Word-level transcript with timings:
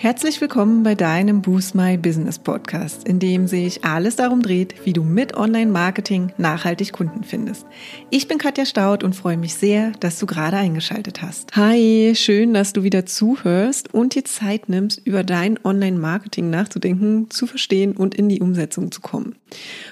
Herzlich 0.00 0.40
willkommen 0.40 0.84
bei 0.84 0.94
deinem 0.94 1.42
Boost 1.42 1.74
My 1.74 1.96
Business 1.96 2.38
Podcast, 2.38 3.08
in 3.08 3.18
dem 3.18 3.48
sich 3.48 3.84
alles 3.84 4.14
darum 4.14 4.42
dreht, 4.42 4.86
wie 4.86 4.92
du 4.92 5.02
mit 5.02 5.36
Online-Marketing 5.36 6.30
nachhaltig 6.38 6.92
Kunden 6.92 7.24
findest. 7.24 7.66
Ich 8.08 8.28
bin 8.28 8.38
Katja 8.38 8.64
Staud 8.64 9.02
und 9.02 9.16
freue 9.16 9.36
mich 9.36 9.54
sehr, 9.54 9.90
dass 9.98 10.20
du 10.20 10.26
gerade 10.26 10.56
eingeschaltet 10.56 11.20
hast. 11.20 11.56
Hi, 11.56 12.12
schön, 12.14 12.54
dass 12.54 12.72
du 12.72 12.84
wieder 12.84 13.06
zuhörst 13.06 13.92
und 13.92 14.14
dir 14.14 14.24
Zeit 14.24 14.68
nimmst, 14.68 15.04
über 15.04 15.24
dein 15.24 15.58
Online-Marketing 15.64 16.48
nachzudenken, 16.48 17.28
zu 17.30 17.48
verstehen 17.48 17.96
und 17.96 18.14
in 18.14 18.28
die 18.28 18.40
Umsetzung 18.40 18.92
zu 18.92 19.00
kommen. 19.00 19.34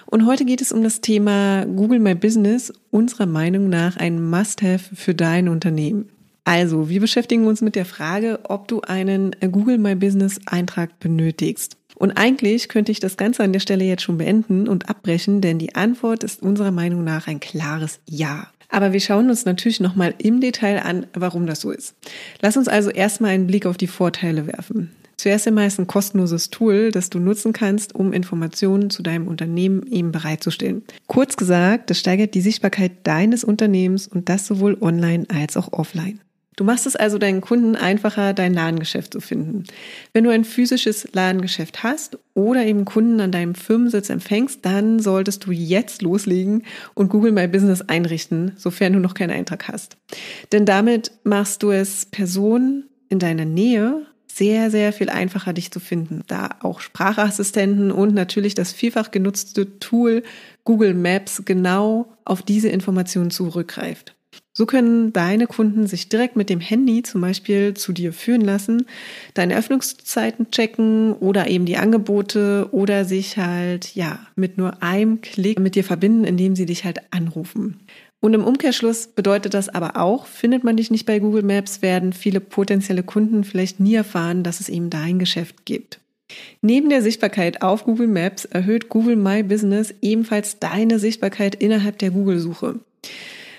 Und 0.06 0.24
heute 0.24 0.44
geht 0.44 0.60
es 0.60 0.70
um 0.70 0.84
das 0.84 1.00
Thema 1.00 1.64
Google 1.64 1.98
My 1.98 2.14
Business, 2.14 2.72
unserer 2.92 3.26
Meinung 3.26 3.68
nach 3.68 3.96
ein 3.96 4.24
Must-Have 4.30 4.94
für 4.94 5.16
dein 5.16 5.48
Unternehmen. 5.48 6.10
Also, 6.46 6.88
wir 6.88 7.00
beschäftigen 7.00 7.48
uns 7.48 7.60
mit 7.60 7.74
der 7.74 7.84
Frage, 7.84 8.38
ob 8.44 8.68
du 8.68 8.80
einen 8.80 9.34
Google 9.40 9.78
My 9.78 9.96
Business 9.96 10.38
Eintrag 10.46 11.00
benötigst. 11.00 11.76
Und 11.96 12.12
eigentlich 12.12 12.68
könnte 12.68 12.92
ich 12.92 13.00
das 13.00 13.16
Ganze 13.16 13.42
an 13.42 13.52
der 13.52 13.58
Stelle 13.58 13.84
jetzt 13.84 14.04
schon 14.04 14.16
beenden 14.16 14.68
und 14.68 14.88
abbrechen, 14.88 15.40
denn 15.40 15.58
die 15.58 15.74
Antwort 15.74 16.22
ist 16.22 16.40
unserer 16.42 16.70
Meinung 16.70 17.02
nach 17.02 17.26
ein 17.26 17.40
klares 17.40 17.98
Ja. 18.08 18.46
Aber 18.68 18.92
wir 18.92 19.00
schauen 19.00 19.28
uns 19.28 19.44
natürlich 19.44 19.80
nochmal 19.80 20.14
im 20.18 20.40
Detail 20.40 20.84
an, 20.84 21.06
warum 21.14 21.48
das 21.48 21.62
so 21.62 21.72
ist. 21.72 21.96
Lass 22.40 22.56
uns 22.56 22.68
also 22.68 22.90
erstmal 22.90 23.32
einen 23.32 23.48
Blick 23.48 23.66
auf 23.66 23.76
die 23.76 23.88
Vorteile 23.88 24.46
werfen. 24.46 24.92
Zuerst 25.16 25.48
einmal 25.48 25.66
ist 25.66 25.80
ein 25.80 25.88
kostenloses 25.88 26.50
Tool, 26.50 26.92
das 26.92 27.10
du 27.10 27.18
nutzen 27.18 27.54
kannst, 27.54 27.92
um 27.94 28.12
Informationen 28.12 28.90
zu 28.90 29.02
deinem 29.02 29.26
Unternehmen 29.26 29.84
eben 29.90 30.12
bereitzustellen. 30.12 30.84
Kurz 31.08 31.36
gesagt, 31.36 31.90
das 31.90 31.98
steigert 31.98 32.34
die 32.34 32.40
Sichtbarkeit 32.40 32.92
deines 33.02 33.42
Unternehmens 33.42 34.06
und 34.06 34.28
das 34.28 34.46
sowohl 34.46 34.76
online 34.80 35.26
als 35.28 35.56
auch 35.56 35.72
offline. 35.72 36.20
Du 36.56 36.64
machst 36.64 36.86
es 36.86 36.96
also 36.96 37.18
deinen 37.18 37.42
Kunden 37.42 37.76
einfacher, 37.76 38.32
dein 38.32 38.54
Ladengeschäft 38.54 39.12
zu 39.12 39.20
finden. 39.20 39.64
Wenn 40.14 40.24
du 40.24 40.30
ein 40.30 40.44
physisches 40.44 41.06
Ladengeschäft 41.12 41.82
hast 41.82 42.18
oder 42.32 42.64
eben 42.64 42.86
Kunden 42.86 43.20
an 43.20 43.30
deinem 43.30 43.54
Firmensitz 43.54 44.08
empfängst, 44.08 44.64
dann 44.64 44.98
solltest 44.98 45.44
du 45.44 45.52
jetzt 45.52 46.00
loslegen 46.00 46.62
und 46.94 47.10
Google 47.10 47.32
My 47.32 47.46
Business 47.46 47.82
einrichten, 47.82 48.52
sofern 48.56 48.94
du 48.94 49.00
noch 49.00 49.12
keinen 49.12 49.32
Eintrag 49.32 49.68
hast. 49.68 49.98
Denn 50.50 50.64
damit 50.64 51.12
machst 51.24 51.62
du 51.62 51.70
es 51.72 52.06
Personen 52.06 52.84
in 53.10 53.18
deiner 53.18 53.44
Nähe 53.44 54.06
sehr, 54.26 54.70
sehr 54.70 54.94
viel 54.94 55.10
einfacher, 55.10 55.52
dich 55.52 55.70
zu 55.70 55.80
finden, 55.80 56.22
da 56.26 56.56
auch 56.60 56.80
Sprachassistenten 56.80 57.90
und 57.90 58.14
natürlich 58.14 58.54
das 58.54 58.72
vielfach 58.72 59.10
genutzte 59.10 59.78
Tool 59.78 60.22
Google 60.64 60.94
Maps 60.94 61.42
genau 61.44 62.08
auf 62.24 62.42
diese 62.42 62.68
Informationen 62.68 63.30
zurückgreift. 63.30 64.15
So 64.52 64.64
können 64.64 65.12
deine 65.12 65.46
Kunden 65.46 65.86
sich 65.86 66.08
direkt 66.08 66.36
mit 66.36 66.48
dem 66.48 66.60
Handy 66.60 67.02
zum 67.02 67.20
Beispiel 67.20 67.74
zu 67.74 67.92
dir 67.92 68.12
führen 68.14 68.40
lassen, 68.40 68.86
deine 69.34 69.56
Öffnungszeiten 69.56 70.50
checken 70.50 71.12
oder 71.12 71.48
eben 71.48 71.66
die 71.66 71.76
Angebote 71.76 72.68
oder 72.72 73.04
sich 73.04 73.36
halt, 73.36 73.94
ja, 73.94 74.18
mit 74.34 74.56
nur 74.56 74.82
einem 74.82 75.20
Klick 75.20 75.58
mit 75.58 75.74
dir 75.74 75.84
verbinden, 75.84 76.24
indem 76.24 76.56
sie 76.56 76.64
dich 76.64 76.84
halt 76.84 77.00
anrufen. 77.10 77.80
Und 78.20 78.32
im 78.32 78.44
Umkehrschluss 78.44 79.08
bedeutet 79.08 79.52
das 79.52 79.68
aber 79.68 79.98
auch, 79.98 80.26
findet 80.26 80.64
man 80.64 80.76
dich 80.76 80.90
nicht 80.90 81.04
bei 81.04 81.18
Google 81.18 81.42
Maps, 81.42 81.82
werden 81.82 82.14
viele 82.14 82.40
potenzielle 82.40 83.02
Kunden 83.02 83.44
vielleicht 83.44 83.78
nie 83.78 83.94
erfahren, 83.94 84.42
dass 84.42 84.60
es 84.60 84.70
eben 84.70 84.88
dein 84.88 85.18
Geschäft 85.18 85.66
gibt. 85.66 86.00
Neben 86.60 86.88
der 86.88 87.02
Sichtbarkeit 87.02 87.62
auf 87.62 87.84
Google 87.84 88.08
Maps 88.08 88.44
erhöht 88.46 88.88
Google 88.88 89.16
My 89.16 89.42
Business 89.42 89.94
ebenfalls 90.02 90.58
deine 90.58 90.98
Sichtbarkeit 90.98 91.54
innerhalb 91.54 91.98
der 91.98 92.10
Google-Suche. 92.10 92.80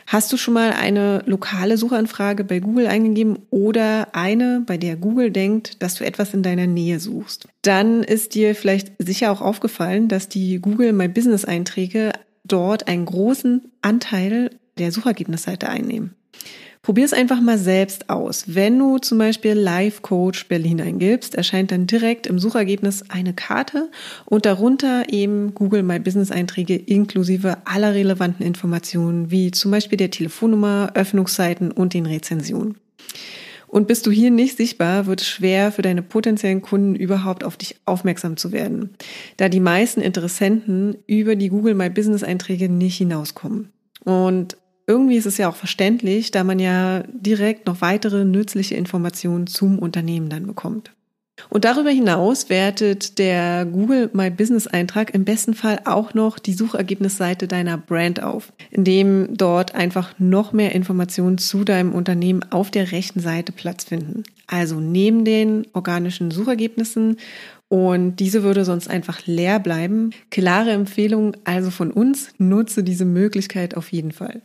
Hast 0.08 0.31
du 0.31 0.38
schon 0.38 0.53
mal 0.53 0.72
eine 0.72 1.22
lokale 1.25 1.77
Suchanfrage 1.77 2.45
bei 2.45 2.61
Google 2.61 2.88
eingegeben 2.88 3.39
oder 3.50 4.16
eine, 4.16 4.63
bei 4.66 4.77
der 4.77 4.95
Google 4.95 5.31
denkt, 5.31 5.83
dass 5.83 5.95
du 5.95 6.05
etwas 6.05 6.33
in 6.33 6.44
deiner 6.44 6.66
Nähe 6.66 7.02
suchst? 7.02 7.50
Dann 7.61 8.03
ist 8.03 8.33
dir 8.33 8.55
vielleicht 8.55 8.94
sicher 9.00 9.30
auch 9.33 9.41
aufgefallen, 9.41 10.08
dass 10.08 10.30
die 10.30 10.59
Google 10.59 10.94
My 10.94 11.09
Business 11.09 11.44
Einträge 11.44 12.13
dort 12.46 12.88
einen 12.88 13.03
großen 13.03 13.69
Anteil 13.81 14.51
der 14.78 14.94
Suchergebnisseite 14.94 15.67
einnehmen. 15.67 16.16
Probier 16.88 17.03
es 17.03 17.12
einfach 17.12 17.42
mal 17.42 17.58
selbst 17.58 18.09
aus. 18.09 18.46
Wenn 18.48 18.80
du 18.80 18.98
zum 18.98 19.18
Beispiel 19.18 19.52
Live 19.52 20.03
Coach 20.03 20.48
Berlin 20.48 20.80
eingibst, 20.80 21.36
erscheint 21.36 21.74
dann 21.74 21.86
direkt 21.86 22.28
im 22.28 22.40
Suchergebnis 22.40 23.03
eine 23.09 23.34
Karte 23.34 23.92
und 24.24 24.46
darunter 24.46 25.03
eben 25.09 25.53
Google 25.53 25.84
My 25.84 26.00
Business 26.00 26.31
Einträge 26.31 26.78
inklusive 26.78 27.58
aller 27.66 27.94
relevanten 27.94 28.46
Informationen, 28.46 29.31
wie 29.31 29.52
zum 29.52 29.72
Beispiel 29.72 29.97
der 29.97 30.12
Telefonnummer, 30.12 30.92
Öffnungszeiten 30.94 31.74
und 31.74 31.94
den 31.94 32.06
Rezensionen. 32.06 32.78
Und 33.68 33.90
bist 33.90 34.06
du 34.08 34.12
hier 34.12 34.31
nicht 34.31 34.56
sichtbar, 34.56 35.08
wird 35.08 35.20
es 35.20 35.28
schwer 35.28 35.74
für 35.74 35.81
deine 35.81 36.03
potenziellen 36.03 36.62
Kunden 36.62 36.96
überhaupt 36.96 37.44
auf 37.44 37.58
dich 37.58 37.76
aufmerksam 37.84 38.38
zu 38.38 38.53
werden, 38.53 38.92
da 39.36 39.50
die 39.50 39.59
meisten 39.59 40.00
Interessenten 40.00 40.96
über 41.06 41.36
die 41.36 41.50
Google 41.50 41.74
My 41.74 41.90
Business 41.90 42.24
Einträge 42.24 42.70
nicht 42.70 42.96
hinauskommen. 42.96 43.74
Und 44.06 44.56
irgendwie 44.88 45.18
ist 45.18 45.25
es 45.25 45.38
ja 45.38 45.50
auch 45.50 45.56
verständlich, 45.56 46.31
da 46.31 46.44
man 46.44 46.59
ja 46.59 47.03
direkt 47.08 47.68
noch 47.68 47.81
weitere 47.81 48.24
nützliche 48.24 48.75
Informationen 48.75 49.46
zum 49.46 49.80
Unternehmen 49.80 50.30
dann 50.30 50.48
bekommt. 50.48 50.92
Und 51.50 51.66
darüber 51.66 51.92
hinaus 51.92 52.50
wertet 52.50 53.20
der 53.20 53.66
Google 53.66 54.09
My 54.14 54.31
Business 54.31 54.66
Eintrag 54.66 55.14
im 55.14 55.24
besten 55.24 55.53
Fall 55.53 55.80
auch 55.86 56.16
noch 56.16 56.40
die 56.40 56.53
Suchergebnisseite 56.53 57.47
deiner 57.47 57.78
Brand 57.78 58.24
auf, 58.24 58.52
indem 58.72 59.38
dort 59.38 59.76
einfach 59.76 60.16
noch 60.18 60.52
mehr 60.52 60.74
Informationen 60.74 61.38
zu 61.38 61.64
deinem 61.64 61.94
Unternehmen 61.94 62.44
auf 62.50 62.72
der 62.72 62.92
rechten 62.92 63.20
Seite 63.20 63.52
Platz 63.52 63.84
finden. 63.84 64.24
Also 64.47 64.80
neben 64.80 65.26
den 65.26 65.68
organischen 65.74 66.31
Suchergebnissen 66.31 67.18
und 67.70 68.16
diese 68.16 68.44
würde 68.44 68.66
sonst 68.66 68.90
einfach 68.90 69.28
leer 69.28 69.59
bleiben. 69.59 70.12
Klare 70.31 70.72
Empfehlung 70.72 71.36
also 71.44 71.70
von 71.70 71.92
uns, 71.92 72.30
nutze 72.40 72.84
diese 72.84 73.06
Möglichkeit 73.06 73.76
auf 73.76 73.92
jeden 73.92 74.12
Fall. 74.12 74.42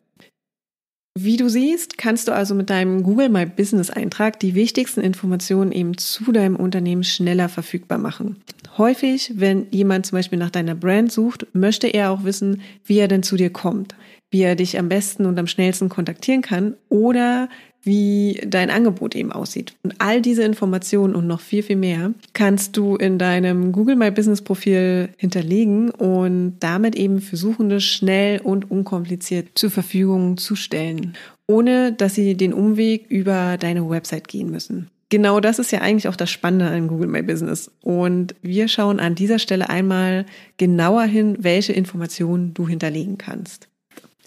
Wie 1.18 1.36
du 1.36 1.50
siehst, 1.50 1.98
kannst 1.98 2.28
du 2.28 2.32
also 2.32 2.54
mit 2.54 2.70
deinem 2.70 3.02
Google 3.02 3.28
My 3.28 3.44
Business 3.44 3.90
Eintrag 3.90 4.40
die 4.40 4.54
wichtigsten 4.54 5.02
Informationen 5.02 5.70
eben 5.70 5.98
zu 5.98 6.32
deinem 6.32 6.56
Unternehmen 6.56 7.04
schneller 7.04 7.50
verfügbar 7.50 7.98
machen. 7.98 8.42
Häufig, 8.78 9.32
wenn 9.36 9.66
jemand 9.70 10.06
zum 10.06 10.16
Beispiel 10.16 10.38
nach 10.38 10.50
deiner 10.50 10.74
Brand 10.74 11.12
sucht, 11.12 11.46
möchte 11.52 11.86
er 11.86 12.12
auch 12.12 12.24
wissen, 12.24 12.62
wie 12.86 12.98
er 12.98 13.08
denn 13.08 13.22
zu 13.22 13.36
dir 13.36 13.50
kommt, 13.50 13.94
wie 14.30 14.40
er 14.40 14.56
dich 14.56 14.78
am 14.78 14.88
besten 14.88 15.26
und 15.26 15.38
am 15.38 15.46
schnellsten 15.46 15.90
kontaktieren 15.90 16.40
kann 16.40 16.76
oder 16.88 17.50
wie 17.82 18.40
dein 18.46 18.70
Angebot 18.70 19.14
eben 19.14 19.32
aussieht. 19.32 19.74
Und 19.82 19.94
all 19.98 20.22
diese 20.22 20.44
Informationen 20.44 21.14
und 21.14 21.26
noch 21.26 21.40
viel, 21.40 21.62
viel 21.62 21.76
mehr 21.76 22.12
kannst 22.32 22.76
du 22.76 22.96
in 22.96 23.18
deinem 23.18 23.72
Google 23.72 23.96
My 23.96 24.10
Business 24.10 24.42
Profil 24.42 25.08
hinterlegen 25.16 25.90
und 25.90 26.56
damit 26.60 26.94
eben 26.94 27.20
für 27.20 27.36
Suchende 27.36 27.80
schnell 27.80 28.40
und 28.40 28.70
unkompliziert 28.70 29.48
zur 29.54 29.70
Verfügung 29.70 30.36
zu 30.36 30.54
stellen, 30.56 31.14
ohne 31.46 31.92
dass 31.92 32.14
sie 32.14 32.36
den 32.36 32.52
Umweg 32.52 33.06
über 33.08 33.56
deine 33.58 33.88
Website 33.88 34.28
gehen 34.28 34.50
müssen. 34.50 34.88
Genau 35.12 35.40
das 35.40 35.58
ist 35.58 35.70
ja 35.72 35.82
eigentlich 35.82 36.08
auch 36.08 36.16
das 36.16 36.30
Spannende 36.30 36.68
an 36.68 36.88
Google 36.88 37.06
My 37.08 37.20
Business. 37.20 37.70
Und 37.82 38.34
wir 38.40 38.66
schauen 38.68 38.98
an 38.98 39.14
dieser 39.14 39.38
Stelle 39.38 39.68
einmal 39.68 40.24
genauer 40.56 41.02
hin, 41.02 41.36
welche 41.40 41.74
Informationen 41.74 42.54
du 42.54 42.66
hinterlegen 42.66 43.18
kannst. 43.18 43.68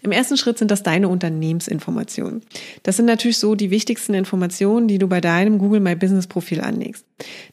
Im 0.02 0.12
ersten 0.12 0.36
Schritt 0.36 0.58
sind 0.58 0.70
das 0.70 0.82
deine 0.82 1.08
Unternehmensinformationen. 1.08 2.42
Das 2.82 2.96
sind 2.96 3.06
natürlich 3.06 3.38
so 3.38 3.54
die 3.54 3.70
wichtigsten 3.70 4.14
Informationen, 4.14 4.88
die 4.88 4.98
du 4.98 5.08
bei 5.08 5.20
deinem 5.20 5.58
Google 5.58 5.80
My 5.80 5.96
Business 5.96 6.26
Profil 6.26 6.60
anlegst. 6.60 7.04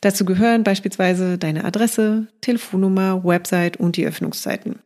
Dazu 0.02 0.26
gehören 0.26 0.64
beispielsweise 0.64 1.38
deine 1.38 1.64
Adresse, 1.64 2.28
Telefonnummer, 2.42 3.24
Website 3.24 3.78
und 3.78 3.98
die 3.98 4.06
Öffnungszeiten. 4.06 4.80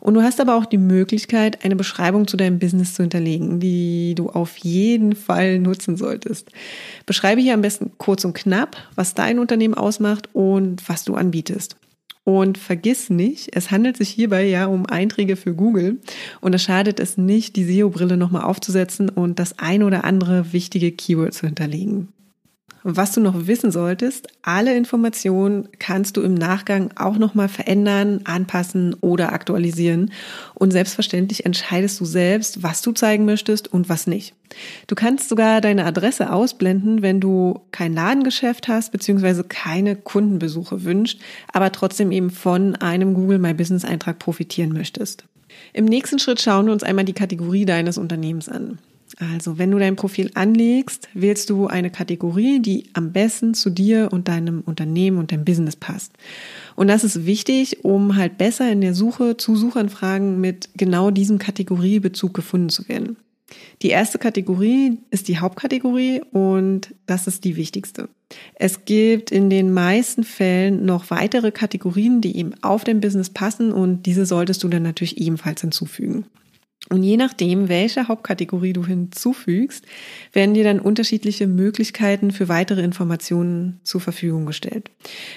Und 0.00 0.14
du 0.14 0.22
hast 0.22 0.40
aber 0.40 0.56
auch 0.56 0.66
die 0.66 0.78
Möglichkeit, 0.78 1.64
eine 1.64 1.76
Beschreibung 1.76 2.28
zu 2.28 2.36
deinem 2.36 2.58
Business 2.58 2.94
zu 2.94 3.02
hinterlegen, 3.02 3.60
die 3.60 4.14
du 4.14 4.28
auf 4.28 4.56
jeden 4.58 5.14
Fall 5.14 5.58
nutzen 5.58 5.96
solltest. 5.96 6.50
Beschreibe 7.06 7.40
hier 7.40 7.54
am 7.54 7.62
besten 7.62 7.92
kurz 7.98 8.24
und 8.24 8.34
knapp, 8.34 8.76
was 8.94 9.14
dein 9.14 9.38
Unternehmen 9.38 9.74
ausmacht 9.74 10.28
und 10.32 10.88
was 10.88 11.04
du 11.04 11.14
anbietest. 11.14 11.76
Und 12.28 12.58
vergiss 12.58 13.08
nicht, 13.08 13.54
es 13.54 13.70
handelt 13.70 13.96
sich 13.96 14.08
hierbei 14.08 14.48
ja 14.48 14.66
um 14.66 14.84
Einträge 14.86 15.36
für 15.36 15.54
Google 15.54 16.00
und 16.40 16.54
es 16.54 16.62
schadet 16.64 16.98
es 16.98 17.16
nicht, 17.16 17.54
die 17.54 17.62
SEO-Brille 17.62 18.16
nochmal 18.16 18.42
aufzusetzen 18.42 19.08
und 19.08 19.38
das 19.38 19.60
ein 19.60 19.84
oder 19.84 20.02
andere 20.02 20.52
wichtige 20.52 20.90
Keyword 20.90 21.34
zu 21.34 21.46
hinterlegen. 21.46 22.08
Was 22.88 23.10
du 23.10 23.20
noch 23.20 23.48
wissen 23.48 23.72
solltest, 23.72 24.28
alle 24.42 24.76
Informationen 24.76 25.68
kannst 25.80 26.16
du 26.16 26.20
im 26.20 26.34
Nachgang 26.34 26.90
auch 26.94 27.18
nochmal 27.18 27.48
verändern, 27.48 28.20
anpassen 28.22 28.94
oder 29.00 29.32
aktualisieren. 29.32 30.12
Und 30.54 30.70
selbstverständlich 30.70 31.44
entscheidest 31.44 31.98
du 31.98 32.04
selbst, 32.04 32.62
was 32.62 32.82
du 32.82 32.92
zeigen 32.92 33.24
möchtest 33.24 33.72
und 33.72 33.88
was 33.88 34.06
nicht. 34.06 34.36
Du 34.86 34.94
kannst 34.94 35.28
sogar 35.28 35.60
deine 35.60 35.84
Adresse 35.84 36.32
ausblenden, 36.32 37.02
wenn 37.02 37.18
du 37.18 37.58
kein 37.72 37.92
Ladengeschäft 37.92 38.68
hast, 38.68 38.92
beziehungsweise 38.92 39.42
keine 39.42 39.96
Kundenbesuche 39.96 40.84
wünscht, 40.84 41.20
aber 41.52 41.72
trotzdem 41.72 42.12
eben 42.12 42.30
von 42.30 42.76
einem 42.76 43.14
Google 43.14 43.40
My 43.40 43.52
Business 43.52 43.84
Eintrag 43.84 44.20
profitieren 44.20 44.72
möchtest. 44.72 45.24
Im 45.72 45.86
nächsten 45.86 46.20
Schritt 46.20 46.40
schauen 46.40 46.66
wir 46.66 46.72
uns 46.72 46.84
einmal 46.84 47.04
die 47.04 47.14
Kategorie 47.14 47.64
deines 47.64 47.98
Unternehmens 47.98 48.48
an. 48.48 48.78
Also, 49.18 49.58
wenn 49.58 49.70
du 49.70 49.78
dein 49.78 49.96
Profil 49.96 50.30
anlegst, 50.34 51.08
wählst 51.14 51.50
du 51.50 51.66
eine 51.66 51.90
Kategorie, 51.90 52.60
die 52.60 52.84
am 52.92 53.12
besten 53.12 53.54
zu 53.54 53.70
dir 53.70 54.08
und 54.12 54.28
deinem 54.28 54.60
Unternehmen 54.60 55.18
und 55.18 55.32
deinem 55.32 55.44
Business 55.44 55.76
passt. 55.76 56.12
Und 56.74 56.88
das 56.88 57.04
ist 57.04 57.24
wichtig, 57.24 57.84
um 57.84 58.16
halt 58.16 58.38
besser 58.38 58.70
in 58.70 58.80
der 58.80 58.94
Suche 58.94 59.36
zu 59.36 59.56
Suchanfragen 59.56 60.40
mit 60.40 60.70
genau 60.76 61.10
diesem 61.10 61.38
Kategoriebezug 61.38 62.34
gefunden 62.34 62.68
zu 62.68 62.88
werden. 62.88 63.16
Die 63.82 63.90
erste 63.90 64.18
Kategorie 64.18 64.98
ist 65.10 65.28
die 65.28 65.38
Hauptkategorie 65.38 66.22
und 66.32 66.94
das 67.06 67.26
ist 67.26 67.44
die 67.44 67.56
wichtigste. 67.56 68.08
Es 68.54 68.84
gibt 68.84 69.30
in 69.30 69.50
den 69.50 69.72
meisten 69.72 70.24
Fällen 70.24 70.84
noch 70.84 71.10
weitere 71.10 71.52
Kategorien, 71.52 72.20
die 72.20 72.36
eben 72.36 72.54
auf 72.62 72.82
dein 72.82 73.00
Business 73.00 73.30
passen 73.30 73.72
und 73.72 74.04
diese 74.04 74.26
solltest 74.26 74.64
du 74.64 74.68
dann 74.68 74.82
natürlich 74.82 75.18
ebenfalls 75.18 75.60
hinzufügen. 75.60 76.24
Und 76.88 77.02
je 77.02 77.16
nachdem, 77.16 77.68
welche 77.68 78.06
Hauptkategorie 78.06 78.72
du 78.72 78.86
hinzufügst, 78.86 79.84
werden 80.32 80.54
dir 80.54 80.62
dann 80.62 80.78
unterschiedliche 80.78 81.46
Möglichkeiten 81.46 82.30
für 82.30 82.48
weitere 82.48 82.82
Informationen 82.82 83.80
zur 83.82 84.00
Verfügung 84.00 84.46
gestellt. 84.46 84.90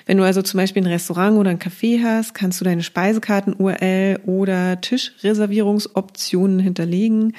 Wenn 0.05 0.17
du 0.17 0.23
also 0.23 0.41
zum 0.41 0.59
Beispiel 0.59 0.83
ein 0.83 0.91
Restaurant 0.91 1.37
oder 1.37 1.49
ein 1.49 1.59
Café 1.59 2.03
hast, 2.03 2.35
kannst 2.35 2.61
du 2.61 2.65
deine 2.65 2.83
Speisekarten-URL 2.83 4.19
oder 4.25 4.79
Tischreservierungsoptionen 4.81 6.59
hinterlegen. 6.59 7.33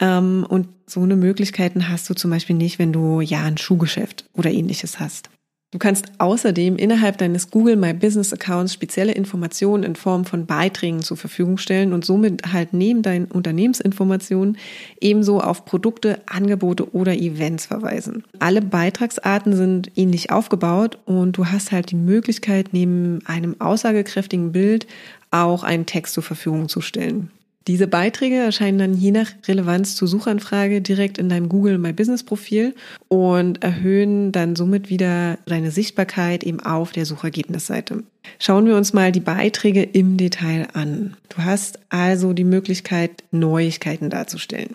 Ähm, 0.00 0.46
und 0.48 0.68
so 0.86 1.02
eine 1.02 1.16
Möglichkeiten 1.16 1.88
hast 1.88 2.08
du 2.08 2.14
zum 2.14 2.30
Beispiel 2.30 2.56
nicht, 2.56 2.78
wenn 2.78 2.92
du 2.92 3.20
ja 3.20 3.42
ein 3.42 3.58
Schuhgeschäft 3.58 4.24
oder 4.34 4.50
ähnliches 4.50 5.00
hast. 5.00 5.30
Du 5.70 5.78
kannst 5.78 6.06
außerdem 6.16 6.76
innerhalb 6.76 7.18
deines 7.18 7.50
Google 7.50 7.76
My 7.76 7.92
Business 7.92 8.32
Accounts 8.32 8.72
spezielle 8.72 9.12
Informationen 9.12 9.82
in 9.82 9.96
Form 9.96 10.24
von 10.24 10.46
Beiträgen 10.46 11.02
zur 11.02 11.18
Verfügung 11.18 11.58
stellen 11.58 11.92
und 11.92 12.06
somit 12.06 12.54
halt 12.54 12.72
neben 12.72 13.02
deinen 13.02 13.26
Unternehmensinformationen 13.26 14.56
ebenso 14.98 15.42
auf 15.42 15.66
Produkte, 15.66 16.22
Angebote 16.24 16.94
oder 16.94 17.14
Events 17.14 17.66
verweisen. 17.66 18.24
Alle 18.38 18.62
Beitragsarten 18.62 19.54
sind 19.54 19.90
ähnlich 19.94 20.30
aufgebaut 20.30 20.96
und 21.04 21.36
du 21.36 21.44
hast 21.44 21.70
halt 21.70 21.90
die 21.90 21.96
Möglichkeit, 21.96 22.68
neben 22.72 23.18
einem 23.26 23.60
aussagekräftigen 23.60 24.52
Bild 24.52 24.86
auch 25.30 25.64
einen 25.64 25.84
Text 25.84 26.14
zur 26.14 26.22
Verfügung 26.22 26.70
zu 26.70 26.80
stellen. 26.80 27.30
Diese 27.68 27.86
Beiträge 27.86 28.36
erscheinen 28.36 28.78
dann 28.78 28.94
je 28.94 29.10
nach 29.10 29.30
Relevanz 29.46 29.94
zur 29.94 30.08
Suchanfrage 30.08 30.80
direkt 30.80 31.18
in 31.18 31.28
deinem 31.28 31.50
Google 31.50 31.76
My 31.76 31.92
Business 31.92 32.24
Profil 32.24 32.74
und 33.08 33.62
erhöhen 33.62 34.32
dann 34.32 34.56
somit 34.56 34.88
wieder 34.88 35.36
deine 35.44 35.70
Sichtbarkeit 35.70 36.44
eben 36.44 36.60
auf 36.60 36.92
der 36.92 37.04
Suchergebnisseite. 37.04 38.04
Schauen 38.38 38.64
wir 38.64 38.74
uns 38.74 38.94
mal 38.94 39.12
die 39.12 39.20
Beiträge 39.20 39.82
im 39.82 40.16
Detail 40.16 40.68
an. 40.72 41.14
Du 41.28 41.44
hast 41.44 41.78
also 41.90 42.32
die 42.32 42.44
Möglichkeit, 42.44 43.22
Neuigkeiten 43.32 44.08
darzustellen. 44.08 44.74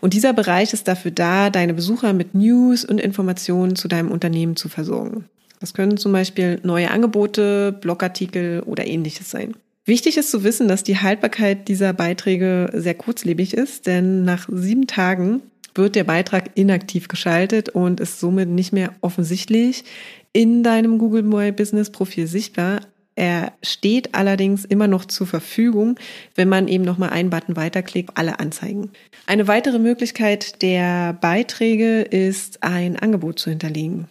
Und 0.00 0.12
dieser 0.12 0.32
Bereich 0.32 0.72
ist 0.72 0.88
dafür 0.88 1.12
da, 1.12 1.48
deine 1.48 1.74
Besucher 1.74 2.12
mit 2.12 2.34
News 2.34 2.84
und 2.84 3.00
Informationen 3.00 3.76
zu 3.76 3.86
deinem 3.86 4.10
Unternehmen 4.10 4.56
zu 4.56 4.68
versorgen. 4.68 5.26
Das 5.60 5.74
können 5.74 5.96
zum 5.96 6.10
Beispiel 6.10 6.58
neue 6.64 6.90
Angebote, 6.90 7.70
Blogartikel 7.70 8.64
oder 8.66 8.84
ähnliches 8.84 9.30
sein. 9.30 9.54
Wichtig 9.84 10.16
ist 10.16 10.30
zu 10.30 10.44
wissen, 10.44 10.68
dass 10.68 10.84
die 10.84 10.98
Haltbarkeit 10.98 11.66
dieser 11.66 11.92
Beiträge 11.92 12.70
sehr 12.72 12.94
kurzlebig 12.94 13.54
ist, 13.54 13.88
denn 13.88 14.24
nach 14.24 14.48
sieben 14.48 14.86
Tagen 14.86 15.42
wird 15.74 15.96
der 15.96 16.04
Beitrag 16.04 16.50
inaktiv 16.54 17.08
geschaltet 17.08 17.70
und 17.70 17.98
ist 17.98 18.20
somit 18.20 18.48
nicht 18.48 18.72
mehr 18.72 18.92
offensichtlich 19.00 19.84
in 20.32 20.62
deinem 20.62 20.98
Google 20.98 21.24
My 21.24 21.50
Business 21.50 21.90
Profil 21.90 22.28
sichtbar. 22.28 22.80
Er 23.16 23.52
steht 23.62 24.14
allerdings 24.14 24.64
immer 24.64 24.86
noch 24.86 25.04
zur 25.04 25.26
Verfügung, 25.26 25.96
wenn 26.36 26.48
man 26.48 26.68
eben 26.68 26.84
nochmal 26.84 27.10
einen 27.10 27.30
Button 27.30 27.56
weiterklickt, 27.56 28.10
alle 28.14 28.38
anzeigen. 28.38 28.90
Eine 29.26 29.48
weitere 29.48 29.78
Möglichkeit 29.80 30.62
der 30.62 31.12
Beiträge 31.14 32.02
ist, 32.02 32.62
ein 32.62 32.96
Angebot 32.96 33.38
zu 33.38 33.50
hinterlegen. 33.50 34.06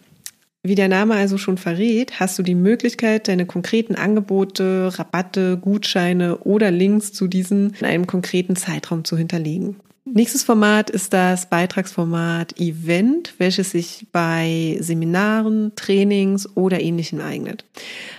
Wie 0.64 0.76
der 0.76 0.86
Name 0.86 1.14
also 1.14 1.38
schon 1.38 1.58
verrät, 1.58 2.20
hast 2.20 2.38
du 2.38 2.44
die 2.44 2.54
Möglichkeit, 2.54 3.26
deine 3.26 3.46
konkreten 3.46 3.96
Angebote, 3.96 4.96
Rabatte, 4.96 5.58
Gutscheine 5.58 6.38
oder 6.38 6.70
Links 6.70 7.12
zu 7.12 7.26
diesen 7.26 7.74
in 7.80 7.86
einem 7.86 8.06
konkreten 8.06 8.54
Zeitraum 8.54 9.04
zu 9.04 9.16
hinterlegen. 9.16 9.76
Nächstes 10.04 10.44
Format 10.44 10.88
ist 10.88 11.12
das 11.12 11.48
Beitragsformat 11.48 12.60
Event, 12.60 13.34
welches 13.38 13.72
sich 13.72 14.06
bei 14.12 14.76
Seminaren, 14.78 15.72
Trainings 15.74 16.48
oder 16.56 16.80
ähnlichem 16.80 17.20
eignet. 17.20 17.64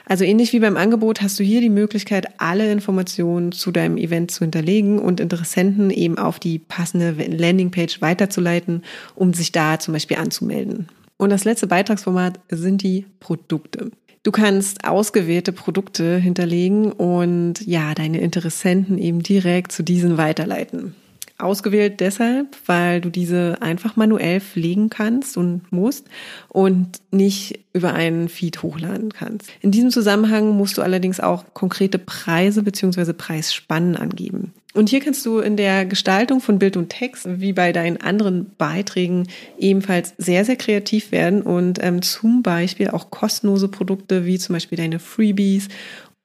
Also 0.06 0.26
ähnlich 0.26 0.52
wie 0.52 0.60
beim 0.60 0.76
Angebot 0.76 1.22
hast 1.22 1.40
du 1.40 1.44
hier 1.44 1.62
die 1.62 1.70
Möglichkeit, 1.70 2.28
alle 2.40 2.70
Informationen 2.72 3.54
zu 3.54 3.72
deinem 3.72 3.96
Event 3.96 4.32
zu 4.32 4.40
hinterlegen 4.44 5.00
und 5.00 5.22
Interessenten 5.22 5.92
eben 5.92 6.18
auf 6.18 6.40
die 6.40 6.60
passende 6.60 7.12
Landingpage 7.12 8.02
weiterzuleiten, 8.02 8.84
um 9.16 9.34
sich 9.34 9.54
da 9.54 9.80
zum 9.80 9.94
Beispiel 9.94 10.18
anzumelden. 10.18 10.90
Und 11.24 11.30
das 11.30 11.46
letzte 11.46 11.68
Beitragsformat 11.68 12.38
sind 12.50 12.84
die 12.84 13.06
Produkte. 13.22 13.92
Du 14.24 14.32
kannst 14.32 14.84
ausgewählte 14.84 15.54
Produkte 15.54 16.18
hinterlegen 16.18 16.92
und 16.92 17.66
ja, 17.66 17.94
deine 17.94 18.20
Interessenten 18.20 18.98
eben 18.98 19.24
direkt 19.24 19.72
zu 19.72 19.84
diesen 19.84 20.18
weiterleiten. 20.18 20.96
Ausgewählt 21.38 22.02
deshalb, 22.02 22.58
weil 22.66 23.00
du 23.00 23.10
diese 23.10 23.56
einfach 23.62 23.96
manuell 23.96 24.42
pflegen 24.42 24.90
kannst 24.90 25.38
und 25.38 25.72
musst 25.72 26.08
und 26.50 27.00
nicht 27.12 27.58
über 27.72 27.94
einen 27.94 28.28
Feed 28.28 28.62
hochladen 28.62 29.14
kannst. 29.14 29.50
In 29.62 29.72
diesem 29.72 29.92
Zusammenhang 29.92 30.50
musst 30.50 30.78
du 30.78 30.82
allerdings 30.82 31.22
auch 31.22 31.46
konkrete 31.54 32.00
Preise 32.00 32.64
bzw. 32.64 33.14
Preisspannen 33.14 33.96
angeben. 33.96 34.52
Und 34.74 34.90
hier 34.90 35.02
kannst 35.02 35.26
du 35.26 35.40
in 35.40 35.56
der 35.56 35.86
Gestaltung 35.86 36.42
von 36.42 36.58
Bild 36.58 36.78
und 36.78 36.90
Text, 36.90 37.28
wie 37.28 37.54
bei 37.54 37.72
deinen 37.72 37.98
anderen 37.98 38.52
Beiträgen, 38.58 39.28
ebenfalls 39.58 40.16
sehr, 40.18 40.46
sehr 40.46 40.56
kreativ 40.56 41.12
werden 41.12 41.44
und 41.44 41.82
ähm, 41.84 42.02
zum 42.02 42.42
Beispiel 42.42 42.90
auch 42.90 43.12
kostenlose 43.12 43.68
Produkte 43.68 44.26
wie 44.26 44.40
zum 44.40 44.54
Beispiel 44.54 44.78
deine 44.78 44.98
Freebies 44.98 45.68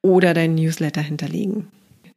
oder 0.01 0.33
dein 0.33 0.55
Newsletter 0.55 1.01
hinterlegen. 1.01 1.67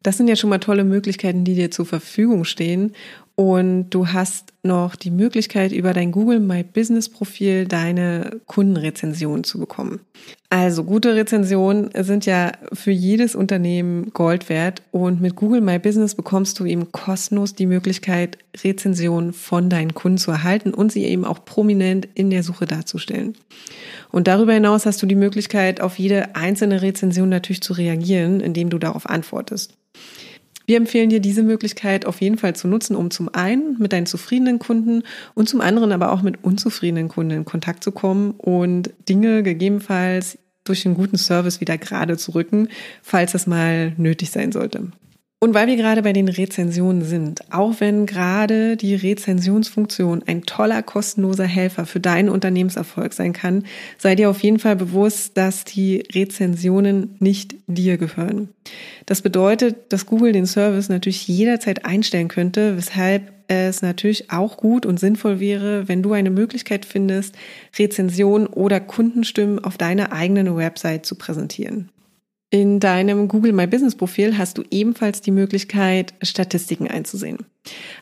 Das 0.02 0.16
sind 0.16 0.26
ja 0.26 0.36
schon 0.36 0.50
mal 0.50 0.58
tolle 0.58 0.84
Möglichkeiten, 0.84 1.44
die 1.44 1.54
dir 1.54 1.70
zur 1.70 1.86
Verfügung 1.86 2.44
stehen. 2.44 2.92
Und 3.34 3.90
du 3.90 4.08
hast 4.08 4.52
noch 4.62 4.94
die 4.94 5.10
Möglichkeit, 5.10 5.72
über 5.72 5.94
dein 5.94 6.12
Google 6.12 6.38
My 6.38 6.62
Business 6.62 7.08
Profil 7.08 7.66
deine 7.66 8.40
Kundenrezension 8.46 9.42
zu 9.42 9.58
bekommen. 9.58 10.00
Also 10.50 10.84
gute 10.84 11.14
Rezensionen 11.14 11.90
sind 12.04 12.26
ja 12.26 12.52
für 12.74 12.90
jedes 12.90 13.34
Unternehmen 13.34 14.12
Gold 14.12 14.50
wert. 14.50 14.82
Und 14.90 15.22
mit 15.22 15.34
Google 15.34 15.62
My 15.62 15.78
Business 15.78 16.14
bekommst 16.14 16.60
du 16.60 16.66
eben 16.66 16.92
kostenlos 16.92 17.54
die 17.54 17.66
Möglichkeit, 17.66 18.36
Rezensionen 18.62 19.32
von 19.32 19.70
deinen 19.70 19.94
Kunden 19.94 20.18
zu 20.18 20.30
erhalten 20.30 20.74
und 20.74 20.92
sie 20.92 21.04
eben 21.04 21.24
auch 21.24 21.44
prominent 21.44 22.06
in 22.14 22.28
der 22.28 22.42
Suche 22.42 22.66
darzustellen. 22.66 23.34
Und 24.10 24.28
darüber 24.28 24.52
hinaus 24.52 24.84
hast 24.84 25.02
du 25.02 25.06
die 25.06 25.14
Möglichkeit, 25.14 25.80
auf 25.80 25.98
jede 25.98 26.36
einzelne 26.36 26.82
Rezension 26.82 27.30
natürlich 27.30 27.62
zu 27.62 27.72
reagieren, 27.72 28.40
indem 28.40 28.68
du 28.68 28.78
darauf 28.78 29.08
antwortest. 29.08 29.74
Wir 30.72 30.78
empfehlen 30.78 31.10
dir 31.10 31.20
diese 31.20 31.42
Möglichkeit 31.42 32.06
auf 32.06 32.22
jeden 32.22 32.38
Fall 32.38 32.56
zu 32.56 32.66
nutzen, 32.66 32.96
um 32.96 33.10
zum 33.10 33.28
einen 33.34 33.76
mit 33.78 33.92
deinen 33.92 34.06
zufriedenen 34.06 34.58
Kunden 34.58 35.02
und 35.34 35.46
zum 35.46 35.60
anderen 35.60 35.92
aber 35.92 36.10
auch 36.10 36.22
mit 36.22 36.42
unzufriedenen 36.42 37.08
Kunden 37.08 37.32
in 37.32 37.44
Kontakt 37.44 37.84
zu 37.84 37.92
kommen 37.92 38.30
und 38.38 38.88
Dinge 39.06 39.42
gegebenenfalls 39.42 40.38
durch 40.64 40.86
einen 40.86 40.94
guten 40.94 41.18
Service 41.18 41.60
wieder 41.60 41.76
gerade 41.76 42.16
zu 42.16 42.30
rücken, 42.30 42.68
falls 43.02 43.32
das 43.32 43.46
mal 43.46 43.92
nötig 43.98 44.30
sein 44.30 44.50
sollte. 44.50 44.92
Und 45.42 45.52
weil 45.52 45.66
wir 45.66 45.76
gerade 45.76 46.02
bei 46.02 46.14
den 46.14 46.28
Rezensionen 46.28 47.02
sind, 47.04 47.52
auch 47.52 47.80
wenn 47.80 48.06
gerade 48.06 48.78
die 48.78 48.94
Rezensionsfunktion 48.94 50.22
ein 50.24 50.44
toller 50.44 50.82
kostenloser 50.82 51.44
Helfer 51.44 51.84
für 51.84 52.00
deinen 52.00 52.30
Unternehmenserfolg 52.30 53.12
sein 53.12 53.34
kann, 53.34 53.64
sei 53.98 54.14
dir 54.14 54.30
auf 54.30 54.42
jeden 54.42 54.58
Fall 54.58 54.76
bewusst, 54.76 55.36
dass 55.36 55.64
die 55.64 56.04
Rezensionen 56.14 57.16
nicht 57.18 57.56
dir 57.66 57.98
gehören. 57.98 58.48
Das 59.06 59.22
bedeutet, 59.22 59.92
dass 59.92 60.06
Google 60.06 60.32
den 60.32 60.46
Service 60.46 60.88
natürlich 60.88 61.26
jederzeit 61.28 61.84
einstellen 61.84 62.28
könnte, 62.28 62.76
weshalb 62.76 63.32
es 63.48 63.82
natürlich 63.82 64.30
auch 64.30 64.56
gut 64.56 64.86
und 64.86 65.00
sinnvoll 65.00 65.40
wäre, 65.40 65.88
wenn 65.88 66.02
du 66.02 66.12
eine 66.12 66.30
Möglichkeit 66.30 66.84
findest, 66.84 67.34
Rezensionen 67.78 68.46
oder 68.46 68.80
Kundenstimmen 68.80 69.58
auf 69.58 69.76
deiner 69.76 70.12
eigenen 70.12 70.56
Website 70.56 71.06
zu 71.06 71.16
präsentieren. 71.16 71.90
In 72.54 72.80
deinem 72.80 73.28
Google 73.28 73.54
My 73.54 73.66
Business 73.66 73.94
Profil 73.94 74.36
hast 74.36 74.58
du 74.58 74.62
ebenfalls 74.70 75.22
die 75.22 75.30
Möglichkeit, 75.30 76.12
Statistiken 76.20 76.86
einzusehen. 76.86 77.38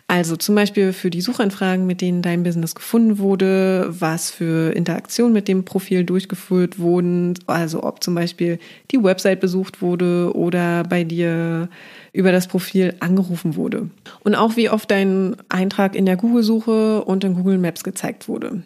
Also 0.09 0.35
zum 0.35 0.57
Beispiel 0.57 0.93
für 0.93 1.09
die 1.09 1.21
Suchanfragen, 1.21 1.87
mit 1.87 2.01
denen 2.01 2.21
dein 2.21 2.43
Business 2.43 2.75
gefunden 2.75 3.21
wurde, 3.21 3.87
was 3.91 4.33
für 4.33 4.75
Interaktionen 4.75 5.33
mit 5.33 5.47
dem 5.47 5.65
Profil 5.65 6.03
durchgeführt 6.03 6.81
wurden, 6.81 7.35
also 7.47 7.85
ob 7.85 8.03
zum 8.03 8.17
Beispiel 8.17 8.59
die 8.91 9.01
Website 9.01 9.39
besucht 9.39 9.83
wurde 9.83 10.33
oder 10.35 10.83
bei 10.83 11.05
dir 11.05 11.69
über 12.13 12.33
das 12.33 12.49
Profil 12.49 12.97
angerufen 12.99 13.55
wurde. 13.55 13.89
Und 14.25 14.35
auch 14.35 14.57
wie 14.57 14.69
oft 14.69 14.91
dein 14.91 15.37
Eintrag 15.49 15.95
in 15.95 16.07
der 16.07 16.17
Google-Suche 16.17 17.05
und 17.05 17.23
in 17.23 17.35
Google 17.35 17.59
Maps 17.59 17.85
gezeigt 17.85 18.27
wurde. 18.27 18.65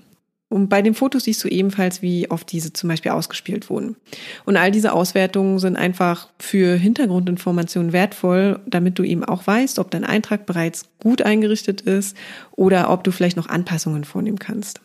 Und 0.55 0.69
bei 0.69 0.83
den 0.83 0.95
Fotos 0.95 1.25
siehst 1.25 1.43
du 1.43 1.49
ebenfalls, 1.49 2.01
wie 2.01 2.31
oft 2.31 2.53
diese 2.53 2.73
zum 2.73 2.89
Beispiel 2.89 3.11
ausgespielt 3.11 3.71
wurden. 3.71 3.97
Und 4.45 4.57
all 4.57 4.71
diese 4.71 4.93
Auswertungen 4.93 5.59
sind 5.59 5.75
einfach 5.75 6.29
für 6.39 6.77
Hintergrundinformationen 6.77 7.93
wertvoll, 7.93 8.61
damit 8.65 8.97
du 9.01 9.03
eben 9.03 9.25
auch 9.25 9.49
weißt, 9.49 9.81
ob 9.81 9.91
dein 9.91 10.05
Eintrag 10.05 10.47
bereits 10.47 10.85
gut 11.01 11.23
eingerichtet 11.23 11.81
ist 11.81 12.17
oder 12.53 12.91
ob 12.91 13.03
du 13.03 13.11
vielleicht 13.11 13.37
noch 13.37 13.49
Anpassungen 13.49 14.05
vornehmen 14.05 14.39
kannst. 14.39 14.81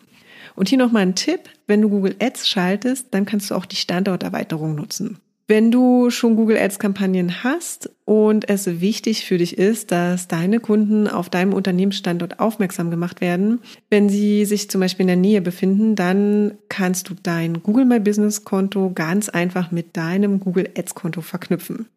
Und 0.55 0.69
hier 0.69 0.79
nochmal 0.79 1.03
ein 1.03 1.13
Tipp, 1.13 1.41
wenn 1.67 1.83
du 1.83 1.89
Google 1.89 2.15
Ads 2.19 2.49
schaltest, 2.49 3.09
dann 3.11 3.27
kannst 3.27 3.51
du 3.51 3.55
auch 3.55 3.67
die 3.67 3.75
Standorterweiterung 3.75 4.73
nutzen. 4.73 5.19
Wenn 5.49 5.71
du 5.71 6.11
schon 6.11 6.35
Google 6.35 6.59
Ads 6.59 6.77
Kampagnen 6.77 7.43
hast 7.43 7.89
und 8.05 8.47
es 8.47 8.81
wichtig 8.81 9.25
für 9.25 9.39
dich 9.39 9.57
ist, 9.57 9.91
dass 9.91 10.27
deine 10.27 10.59
Kunden 10.59 11.07
auf 11.07 11.31
deinem 11.31 11.53
Unternehmensstandort 11.53 12.39
aufmerksam 12.39 12.91
gemacht 12.91 13.19
werden, 13.19 13.59
wenn 13.89 14.09
sie 14.09 14.45
sich 14.45 14.69
zum 14.69 14.79
Beispiel 14.79 15.05
in 15.05 15.07
der 15.07 15.15
Nähe 15.15 15.41
befinden, 15.41 15.95
dann 15.95 16.53
kannst 16.69 17.09
du 17.09 17.15
dein 17.23 17.63
Google 17.63 17.85
My 17.85 17.99
Business 17.99 18.45
Konto 18.45 18.91
ganz 18.93 19.27
einfach 19.27 19.71
mit 19.71 19.97
deinem 19.97 20.39
Google 20.39 20.69
Ads 20.77 20.93
Konto 20.93 21.21
verknüpfen. 21.21 21.87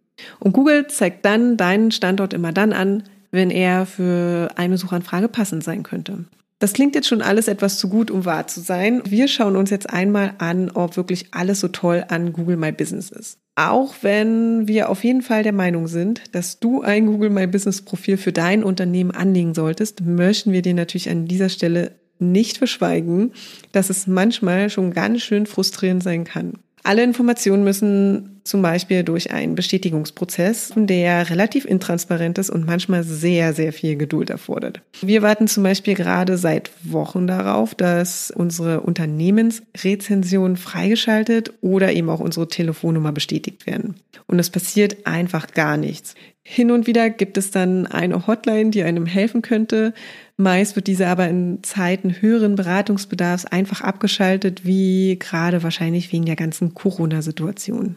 Und 0.41 0.53
Google 0.55 0.87
zeigt 0.87 1.23
dann 1.27 1.59
deinen 1.59 1.91
Standort 1.91 2.33
immer 2.33 2.53
dann 2.53 2.73
an, 2.73 3.03
wenn 3.33 3.51
er 3.51 3.85
für 3.85 4.49
eine 4.57 4.79
Suchanfrage 4.79 5.29
passend 5.29 5.63
sein 5.63 5.83
könnte. 5.83 6.25
Das 6.59 6.73
klingt 6.73 6.95
jetzt 6.95 7.09
schon 7.09 7.21
alles 7.21 7.49
etwas 7.49 7.77
zu 7.77 7.91
gut, 7.91 8.11
um 8.11 8.25
wahr 8.25 8.47
zu 8.47 8.61
sein. 8.61 9.03
Wir 9.05 9.29
schauen 9.29 9.57
uns 9.57 9.69
jetzt 9.69 9.91
einmal 9.91 10.33
an, 10.39 10.71
ob 10.71 10.97
wirklich 10.97 11.27
alles 11.33 11.61
so 11.61 11.69
toll 11.69 12.05
an 12.09 12.33
Google 12.33 12.57
My 12.57 12.73
Business 12.73 13.11
ist. 13.11 13.42
Auch 13.55 13.95
wenn 14.01 14.67
wir 14.67 14.89
auf 14.89 15.05
jeden 15.05 15.21
Fall 15.21 15.43
der 15.43 15.53
Meinung 15.53 15.87
sind, 15.87 16.23
dass 16.33 16.59
du 16.59 16.81
ein 16.81 17.07
Google 17.07 17.29
My 17.29 17.47
Business 17.47 17.83
Profil 17.83 18.17
für 18.17 18.33
dein 18.33 18.65
Unternehmen 18.65 19.11
anlegen 19.11 19.53
solltest, 19.53 20.01
möchten 20.01 20.53
wir 20.53 20.63
dir 20.63 20.75
natürlich 20.75 21.11
an 21.11 21.27
dieser 21.27 21.51
Stelle 21.51 21.93
nicht 22.19 22.57
verschweigen, 22.57 23.33
dass 23.73 23.91
es 23.91 24.07
manchmal 24.07 24.71
schon 24.71 24.93
ganz 24.93 25.23
schön 25.23 25.45
frustrierend 25.45 26.03
sein 26.03 26.25
kann. 26.25 26.55
Alle 26.85 27.05
Informationen 27.05 27.63
müssen 27.63 28.41
zum 28.45 28.61
Beispiel 28.61 29.05
durch 29.05 29.31
einen 29.31 29.55
Bestätigungsprozess, 29.55 30.73
der 30.75 31.31
relativ 31.31 31.65
intransparent 31.65 32.39
ist 32.39 32.51
und 32.51 32.67
manchmal 32.67 33.05
sehr, 33.05 33.53
sehr 33.53 33.73
viel 33.73 33.97
Geduld 33.97 34.31
erfordert. 34.31 34.83
Wir 35.01 35.23
warten 35.23 35.47
zum 35.47 35.63
Beispiel 35.63 35.95
gerade 35.95 36.37
seit 36.37 36.73
Wochen 36.83 37.29
darauf, 37.29 37.77
dass 37.77 38.33
unsere 38.35 38.81
Unternehmensrezensionen 38.81 40.57
freigeschaltet 40.57 41.53
oder 41.61 41.93
eben 41.93 42.11
auch 42.11 42.21
unsere 42.21 42.49
Telefonnummer 42.49 43.13
bestätigt 43.13 43.67
werden. 43.67 43.95
Und 44.27 44.41
es 44.41 44.51
passiert 44.51 45.07
einfach 45.07 45.53
gar 45.53 45.77
nichts. 45.77 46.17
Hin 46.45 46.73
und 46.73 46.89
wieder 46.89 47.09
gibt 47.09 47.39
es 47.39 47.53
dann 47.53 47.87
eine 47.87 48.27
Hotline, 48.27 48.71
die 48.71 48.83
einem 48.83 49.07
helfen 49.07 49.43
könnte. 49.43 49.95
Meist 50.37 50.75
wird 50.75 50.89
diese 50.89 51.07
aber 51.07 51.29
in 51.29 51.63
Zeiten 51.63 52.21
höheren 52.21 52.57
Beratungsbedarfs 52.57 53.47
einfach 53.47 53.81
abgeschaltet, 53.81 54.67
wie 54.67 55.19
gerade 55.21 55.63
wahrscheinlich 55.63 56.13
wegen 56.13 56.27
der 56.27 56.35
ganzen 56.35 56.75
Corona-Situation. 56.75 57.97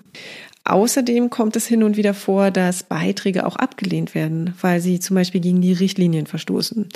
Außerdem 0.63 1.31
kommt 1.31 1.55
es 1.55 1.65
hin 1.65 1.83
und 1.83 1.97
wieder 1.97 2.13
vor, 2.13 2.51
dass 2.51 2.83
Beiträge 2.83 3.47
auch 3.47 3.55
abgelehnt 3.55 4.13
werden, 4.13 4.53
weil 4.61 4.79
sie 4.79 4.99
zum 4.99 5.15
Beispiel 5.15 5.41
gegen 5.41 5.61
die 5.61 5.73
Richtlinien 5.73 6.27
verstoßen. 6.27 6.89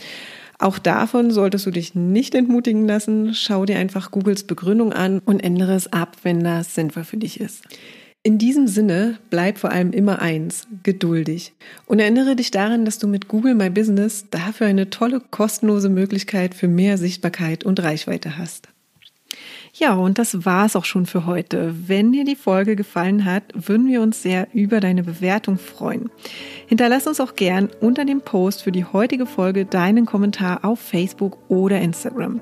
Auch 0.59 0.77
davon 0.77 1.31
solltest 1.31 1.65
du 1.65 1.71
dich 1.71 1.95
nicht 1.95 2.35
entmutigen 2.35 2.85
lassen. 2.85 3.33
Schau 3.33 3.65
dir 3.65 3.79
einfach 3.79 4.11
Googles 4.11 4.43
Begründung 4.43 4.91
an 4.91 5.19
und 5.19 5.39
ändere 5.39 5.73
es 5.73 5.91
ab, 5.91 6.17
wenn 6.23 6.43
das 6.43 6.75
sinnvoll 6.75 7.05
für 7.05 7.17
dich 7.17 7.39
ist. 7.39 7.63
In 8.21 8.37
diesem 8.37 8.67
Sinne 8.67 9.17
bleib 9.29 9.57
vor 9.57 9.71
allem 9.71 9.91
immer 9.91 10.21
eins, 10.21 10.67
geduldig. 10.83 11.53
Und 11.85 11.99
erinnere 11.99 12.35
dich 12.35 12.51
daran, 12.51 12.83
dass 12.83 12.99
du 12.99 13.07
mit 13.07 13.29
Google 13.29 13.55
My 13.55 13.69
Business 13.69 14.25
dafür 14.29 14.67
eine 14.67 14.89
tolle 14.89 15.21
kostenlose 15.21 15.87
Möglichkeit 15.87 16.53
für 16.53 16.67
mehr 16.67 16.97
Sichtbarkeit 16.97 17.63
und 17.63 17.81
Reichweite 17.81 18.37
hast. 18.37 18.67
Ja, 19.73 19.93
und 19.93 20.17
das 20.17 20.43
war's 20.45 20.75
auch 20.75 20.83
schon 20.83 21.05
für 21.05 21.25
heute. 21.25 21.73
Wenn 21.87 22.11
dir 22.11 22.25
die 22.25 22.35
Folge 22.35 22.75
gefallen 22.75 23.23
hat, 23.23 23.43
würden 23.53 23.87
wir 23.87 24.01
uns 24.01 24.21
sehr 24.21 24.49
über 24.53 24.81
deine 24.81 25.03
Bewertung 25.03 25.57
freuen. 25.57 26.09
Hinterlass 26.67 27.07
uns 27.07 27.21
auch 27.21 27.35
gern 27.35 27.69
unter 27.79 28.03
dem 28.03 28.19
Post 28.19 28.63
für 28.63 28.73
die 28.73 28.83
heutige 28.83 29.27
Folge 29.27 29.63
deinen 29.63 30.05
Kommentar 30.05 30.65
auf 30.65 30.79
Facebook 30.81 31.37
oder 31.47 31.79
Instagram. 31.79 32.41